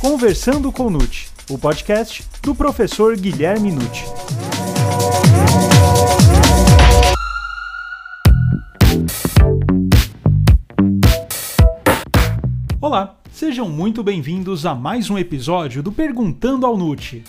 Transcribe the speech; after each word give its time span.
Conversando 0.00 0.72
com 0.72 0.88
Nute, 0.88 1.28
o 1.50 1.58
podcast 1.58 2.24
do 2.42 2.54
professor 2.54 3.14
Guilherme 3.18 3.70
Nute. 3.70 4.06
Olá, 12.80 13.14
sejam 13.30 13.68
muito 13.68 14.02
bem-vindos 14.02 14.64
a 14.64 14.74
mais 14.74 15.10
um 15.10 15.18
episódio 15.18 15.82
do 15.82 15.92
Perguntando 15.92 16.64
ao 16.64 16.78
Nute. 16.78 17.22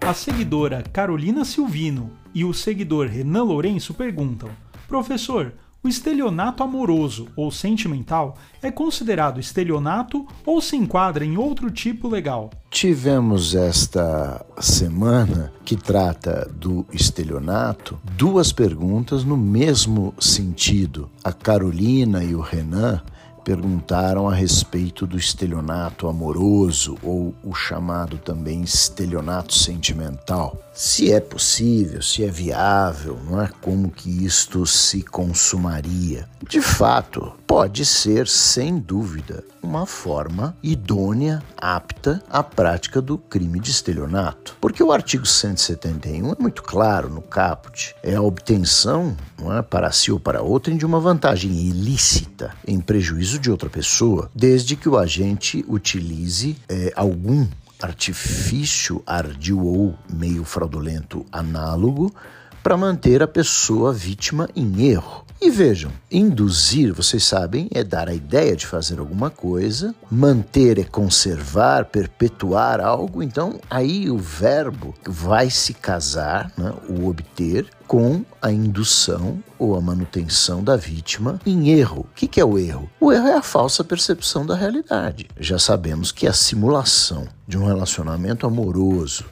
A 0.00 0.14
seguidora 0.14 0.82
Carolina 0.94 1.44
Silvino 1.44 2.10
e 2.34 2.42
o 2.42 2.54
seguidor 2.54 3.06
Renan 3.08 3.42
Lourenço 3.42 3.92
perguntam: 3.92 4.48
Professor, 4.88 5.52
o 5.86 5.88
estelionato 5.88 6.64
amoroso 6.64 7.28
ou 7.36 7.48
sentimental 7.48 8.36
é 8.60 8.72
considerado 8.72 9.38
estelionato 9.38 10.26
ou 10.44 10.60
se 10.60 10.74
enquadra 10.74 11.24
em 11.24 11.36
outro 11.36 11.70
tipo 11.70 12.08
legal? 12.08 12.50
Tivemos 12.68 13.54
esta 13.54 14.44
semana 14.58 15.52
que 15.64 15.76
trata 15.76 16.50
do 16.52 16.84
estelionato 16.92 17.96
duas 18.16 18.50
perguntas 18.52 19.22
no 19.22 19.36
mesmo 19.36 20.12
sentido. 20.18 21.08
A 21.22 21.32
Carolina 21.32 22.24
e 22.24 22.34
o 22.34 22.40
Renan 22.40 23.00
perguntaram 23.46 24.28
a 24.28 24.34
respeito 24.34 25.06
do 25.06 25.16
estelionato 25.16 26.08
amoroso 26.08 26.98
ou 27.00 27.32
o 27.44 27.54
chamado 27.54 28.18
também 28.18 28.62
estelionato 28.62 29.54
sentimental. 29.54 30.58
Se 30.74 31.12
é 31.12 31.20
possível, 31.20 32.02
se 32.02 32.24
é 32.24 32.28
viável, 32.28 33.16
não 33.24 33.40
é 33.40 33.48
como 33.62 33.88
que 33.88 34.10
isto 34.24 34.66
se 34.66 35.00
consumaria. 35.00 36.28
De 36.48 36.60
fato, 36.60 37.32
pode 37.46 37.84
ser 37.84 38.26
sem 38.26 38.78
dúvida 38.78 39.44
uma 39.62 39.86
forma 39.86 40.56
idônea, 40.62 41.42
apta 41.56 42.22
à 42.28 42.42
prática 42.42 43.00
do 43.00 43.16
crime 43.16 43.60
de 43.60 43.70
estelionato. 43.70 44.56
Porque 44.60 44.82
o 44.82 44.92
artigo 44.92 45.24
171 45.24 46.32
é 46.32 46.36
muito 46.38 46.62
claro 46.62 47.08
no 47.08 47.22
caput. 47.22 47.94
É 48.02 48.14
a 48.14 48.22
obtenção, 48.22 49.16
é, 49.56 49.62
para 49.62 49.90
si 49.92 50.10
ou 50.10 50.20
para 50.20 50.42
outrem, 50.42 50.76
de 50.76 50.86
uma 50.86 51.00
vantagem 51.00 51.52
ilícita 51.52 52.52
em 52.66 52.80
prejuízo 52.80 53.38
de 53.38 53.50
outra 53.50 53.68
pessoa, 53.70 54.30
desde 54.34 54.76
que 54.76 54.88
o 54.88 54.96
agente 54.96 55.64
utilize 55.68 56.56
é, 56.68 56.92
algum 56.96 57.46
artifício 57.80 59.02
ardil 59.06 59.64
ou 59.64 59.94
meio 60.08 60.44
fraudulento 60.44 61.26
análogo 61.30 62.14
para 62.62 62.76
manter 62.76 63.22
a 63.22 63.28
pessoa 63.28 63.92
vítima 63.92 64.48
em 64.56 64.88
erro. 64.88 65.25
E 65.40 65.50
vejam, 65.50 65.92
induzir, 66.10 66.94
vocês 66.94 67.22
sabem, 67.22 67.68
é 67.70 67.84
dar 67.84 68.08
a 68.08 68.14
ideia 68.14 68.56
de 68.56 68.66
fazer 68.66 68.98
alguma 68.98 69.28
coisa, 69.28 69.94
manter 70.10 70.78
é 70.78 70.84
conservar, 70.84 71.84
perpetuar 71.84 72.80
algo, 72.80 73.22
então 73.22 73.60
aí 73.68 74.10
o 74.10 74.16
verbo 74.16 74.94
vai 75.06 75.50
se 75.50 75.74
casar, 75.74 76.50
né, 76.56 76.72
o 76.88 77.06
obter, 77.06 77.66
com 77.86 78.24
a 78.40 78.50
indução 78.50 79.38
ou 79.58 79.76
a 79.76 79.80
manutenção 79.80 80.64
da 80.64 80.74
vítima 80.74 81.38
em 81.46 81.68
erro. 81.68 82.00
O 82.00 82.14
que 82.14 82.40
é 82.40 82.44
o 82.44 82.58
erro? 82.58 82.90
O 82.98 83.12
erro 83.12 83.28
é 83.28 83.34
a 83.34 83.42
falsa 83.42 83.84
percepção 83.84 84.44
da 84.44 84.56
realidade. 84.56 85.28
Já 85.38 85.58
sabemos 85.58 86.10
que 86.10 86.26
a 86.26 86.32
simulação 86.32 87.28
de 87.46 87.56
um 87.56 87.64
relacionamento 87.64 88.46
amoroso 88.46 89.24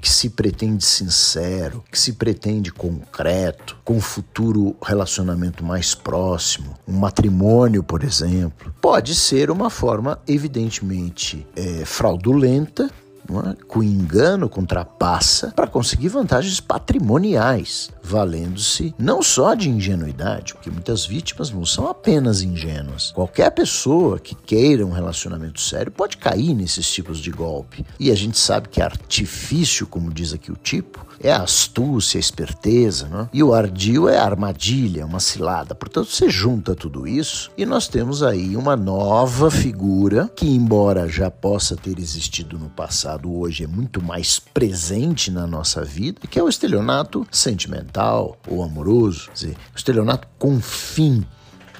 que 0.00 0.10
se 0.10 0.30
pretende 0.30 0.84
sincero, 0.84 1.84
que 1.90 1.98
se 1.98 2.14
pretende 2.14 2.72
concreto, 2.72 3.76
com 3.84 3.94
um 3.94 4.00
futuro 4.00 4.74
relacionamento 4.82 5.62
mais 5.62 5.94
próximo, 5.94 6.74
um 6.88 6.98
matrimônio, 6.98 7.82
por 7.82 8.02
exemplo, 8.02 8.72
pode 8.80 9.14
ser 9.14 9.50
uma 9.50 9.68
forma 9.68 10.18
evidentemente 10.26 11.46
é, 11.54 11.84
fraudulenta 11.84 12.90
é? 13.38 13.54
com 13.68 13.82
engano, 13.82 14.48
com 14.48 14.64
trapaça, 14.64 15.52
para 15.54 15.66
conseguir 15.66 16.08
vantagens 16.08 16.60
patrimoniais, 16.60 17.90
valendo-se 18.02 18.94
não 18.98 19.22
só 19.22 19.54
de 19.54 19.68
ingenuidade, 19.70 20.54
porque 20.54 20.70
muitas 20.70 21.06
vítimas 21.06 21.50
não 21.50 21.64
são 21.64 21.88
apenas 21.88 22.42
ingênuas. 22.42 23.12
Qualquer 23.12 23.50
pessoa 23.50 24.18
que 24.18 24.34
queira 24.34 24.84
um 24.84 24.90
relacionamento 24.90 25.60
sério 25.60 25.92
pode 25.92 26.16
cair 26.16 26.54
nesses 26.54 26.90
tipos 26.90 27.18
de 27.18 27.30
golpe. 27.30 27.84
E 27.98 28.10
a 28.10 28.14
gente 28.14 28.38
sabe 28.38 28.68
que 28.68 28.82
artifício, 28.82 29.86
como 29.86 30.12
diz 30.12 30.32
aqui 30.32 30.50
o 30.50 30.56
tipo, 30.56 31.06
é 31.22 31.30
a 31.30 31.42
astúcia, 31.42 32.18
a 32.18 32.20
esperteza, 32.20 33.06
né? 33.08 33.28
e 33.32 33.42
o 33.42 33.52
ardil 33.52 34.08
é 34.08 34.18
a 34.18 34.24
armadilha, 34.24 35.04
uma 35.04 35.20
cilada. 35.20 35.74
Portanto, 35.74 36.10
você 36.10 36.30
junta 36.30 36.74
tudo 36.74 37.06
isso 37.06 37.50
e 37.56 37.66
nós 37.66 37.86
temos 37.86 38.22
aí 38.22 38.56
uma 38.56 38.74
nova 38.74 39.50
figura 39.50 40.30
que, 40.34 40.46
embora 40.46 41.08
já 41.08 41.30
possa 41.30 41.76
ter 41.76 41.98
existido 41.98 42.58
no 42.58 42.70
passado, 42.70 43.19
hoje 43.28 43.64
é 43.64 43.66
muito 43.66 44.02
mais 44.02 44.38
presente 44.38 45.30
na 45.30 45.46
nossa 45.46 45.84
vida, 45.84 46.20
que 46.28 46.38
é 46.38 46.42
o 46.42 46.48
estelionato 46.48 47.26
sentimental 47.30 48.38
ou 48.46 48.62
amoroso, 48.62 49.26
quer 49.26 49.32
dizer, 49.32 49.56
o 49.74 49.76
estelionato 49.76 50.28
com 50.38 50.60
fim 50.60 51.26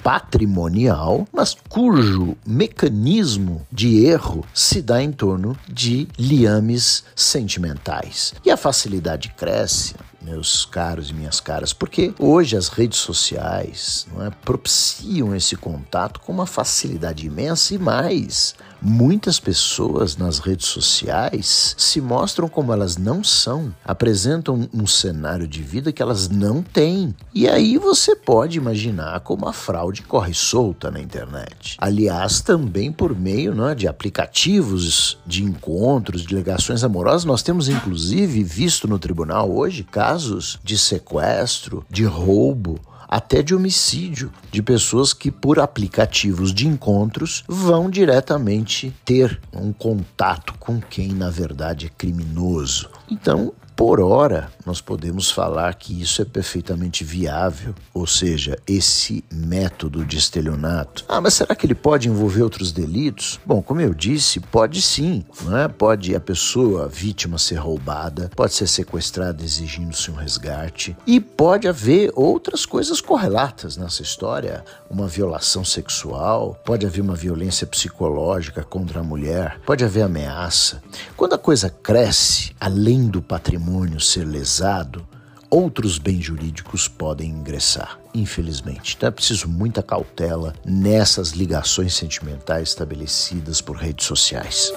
patrimonial, 0.03 1.27
mas 1.31 1.55
cujo 1.69 2.35
mecanismo 2.45 3.65
de 3.71 4.05
erro 4.05 4.45
se 4.53 4.81
dá 4.81 5.01
em 5.01 5.11
torno 5.11 5.57
de 5.67 6.07
liames 6.17 7.03
sentimentais. 7.15 8.33
E 8.43 8.51
a 8.51 8.57
facilidade 8.57 9.29
cresce 9.37 9.95
meus 10.21 10.65
caros 10.65 11.09
e 11.09 11.13
minhas 11.13 11.39
caras, 11.39 11.73
porque 11.73 12.13
hoje 12.19 12.55
as 12.55 12.67
redes 12.67 12.99
sociais 12.99 14.05
não 14.13 14.25
é, 14.25 14.29
propiciam 14.29 15.35
esse 15.35 15.55
contato 15.55 16.19
com 16.19 16.31
uma 16.31 16.45
facilidade 16.45 17.25
imensa 17.25 17.73
e 17.73 17.79
mais. 17.79 18.55
Muitas 18.83 19.39
pessoas 19.39 20.17
nas 20.17 20.39
redes 20.39 20.65
sociais 20.65 21.75
se 21.77 22.01
mostram 22.01 22.49
como 22.49 22.73
elas 22.73 22.97
não 22.97 23.23
são, 23.23 23.71
apresentam 23.85 24.67
um 24.73 24.87
cenário 24.87 25.47
de 25.47 25.61
vida 25.61 25.91
que 25.91 26.01
elas 26.01 26.27
não 26.27 26.63
têm. 26.63 27.15
E 27.31 27.47
aí 27.47 27.77
você 27.77 28.15
pode 28.15 28.57
imaginar 28.57 29.19
como 29.19 29.47
a 29.47 29.53
fraude 29.53 30.01
corre 30.01 30.33
solta 30.33 30.89
na 30.89 30.99
internet. 30.99 31.77
Aliás, 31.77 32.41
também 32.41 32.91
por 32.91 33.15
meio 33.15 33.53
não 33.53 33.69
é, 33.69 33.75
de 33.75 33.87
aplicativos 33.87 35.19
de 35.27 35.43
encontros, 35.43 36.23
de 36.23 36.33
ligações 36.33 36.83
amorosas, 36.83 37.23
nós 37.23 37.43
temos 37.43 37.69
inclusive 37.69 38.43
visto 38.43 38.87
no 38.87 38.97
tribunal 38.97 39.51
hoje 39.51 39.83
casos 39.83 40.59
de 40.63 40.75
sequestro, 40.75 41.85
de 41.87 42.03
roubo 42.03 42.79
até 43.11 43.43
de 43.43 43.53
homicídio, 43.53 44.31
de 44.49 44.63
pessoas 44.63 45.11
que, 45.11 45.29
por 45.29 45.59
aplicativos 45.59 46.53
de 46.53 46.65
encontros, 46.65 47.43
vão 47.45 47.89
diretamente 47.89 48.95
ter 49.03 49.37
um 49.51 49.73
contato 49.73 50.53
com 50.57 50.79
quem, 50.79 51.09
na 51.09 51.29
verdade, 51.29 51.87
é 51.87 51.89
criminoso. 51.89 52.89
Então, 53.09 53.53
por 53.81 53.99
hora, 53.99 54.51
nós 54.63 54.79
podemos 54.79 55.31
falar 55.31 55.73
que 55.73 55.99
isso 55.99 56.21
é 56.21 56.25
perfeitamente 56.25 57.03
viável, 57.03 57.73
ou 57.91 58.05
seja, 58.05 58.59
esse 58.67 59.23
método 59.33 60.05
de 60.05 60.19
estelionato. 60.19 61.03
Ah, 61.09 61.19
mas 61.19 61.33
será 61.33 61.55
que 61.55 61.65
ele 61.65 61.73
pode 61.73 62.07
envolver 62.07 62.43
outros 62.43 62.71
delitos? 62.71 63.39
Bom, 63.43 63.59
como 63.59 63.81
eu 63.81 63.91
disse, 63.91 64.39
pode 64.39 64.83
sim, 64.83 65.25
não 65.41 65.57
é? 65.57 65.67
Pode 65.67 66.15
a 66.15 66.19
pessoa, 66.19 66.85
a 66.85 66.87
vítima, 66.87 67.39
ser 67.39 67.55
roubada, 67.55 68.29
pode 68.35 68.53
ser 68.53 68.67
sequestrada 68.67 69.43
exigindo-se 69.43 70.11
um 70.11 70.15
resgate, 70.15 70.95
e 71.07 71.19
pode 71.19 71.67
haver 71.67 72.11
outras 72.15 72.67
coisas 72.67 73.01
correlatas 73.01 73.77
nessa 73.77 74.03
história, 74.03 74.63
uma 74.91 75.07
violação 75.07 75.65
sexual, 75.65 76.55
pode 76.63 76.85
haver 76.85 77.01
uma 77.01 77.15
violência 77.15 77.65
psicológica 77.65 78.63
contra 78.63 78.99
a 78.99 79.03
mulher, 79.03 79.59
pode 79.65 79.83
haver 79.83 80.03
ameaça. 80.03 80.83
Quando 81.17 81.33
a 81.33 81.39
coisa 81.39 81.67
cresce 81.67 82.53
além 82.59 83.07
do 83.07 83.23
patrimônio, 83.23 83.70
patrimônio 83.71 84.01
ser 84.01 84.25
lesado, 84.25 85.07
outros 85.49 85.97
bens 85.97 86.21
jurídicos 86.21 86.89
podem 86.89 87.29
ingressar, 87.29 87.97
infelizmente. 88.13 88.95
Então 88.97 89.07
é 89.07 89.11
preciso 89.11 89.47
muita 89.47 89.81
cautela 89.81 90.53
nessas 90.65 91.31
ligações 91.31 91.93
sentimentais 91.95 92.69
estabelecidas 92.69 93.61
por 93.61 93.77
redes 93.77 94.05
sociais. 94.05 94.73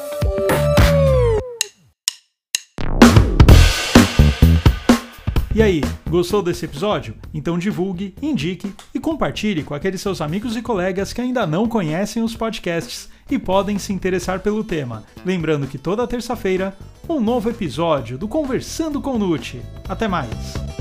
E 5.52 5.62
aí, 5.62 5.81
gostou 6.08 6.40
desse 6.40 6.64
episódio? 6.64 7.17
Então 7.32 7.58
divulgue, 7.58 8.14
indique 8.23 8.73
e 8.94 9.00
compartilhe 9.00 9.64
com 9.64 9.75
aqueles 9.75 10.00
seus 10.00 10.20
amigos 10.20 10.56
e 10.56 10.62
colegas 10.62 11.12
que 11.12 11.20
ainda 11.20 11.47
não 11.47 11.69
conhecem 11.69 12.23
os 12.23 12.37
podcasts 12.37 13.08
e 13.29 13.38
podem 13.38 13.79
se 13.79 13.93
interessar 13.93 14.40
pelo 14.40 14.62
tema. 14.62 15.05
Lembrando 15.25 15.67
que 15.67 15.79
toda 15.79 16.06
terça-feira 16.06 16.76
um 17.08 17.20
novo 17.20 17.50
episódio 17.50 18.16
do 18.16 18.26
Conversando 18.26 19.00
com 19.00 19.18
Nute. 19.18 19.60
Até 19.88 20.08
mais! 20.08 20.74